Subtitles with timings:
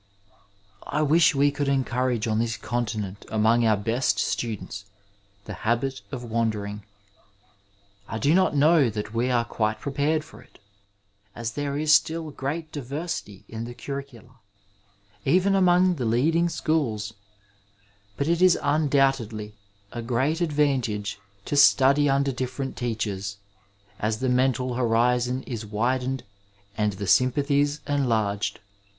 [0.87, 4.85] I wish we could encourage on this continent among our best students
[5.45, 6.85] the habit of wandering.
[8.07, 10.57] I do not know that we are quite prepared for it,
[11.35, 14.39] as there is still great diversity in the curricula,
[15.23, 17.13] even among the leading schools,
[18.17, 19.53] but it is undoubtedly
[19.91, 23.37] a great advantage to study under different teachers,
[23.99, 26.23] as the mental horizon is widened
[26.75, 28.59] and the cfym pathies enlarged.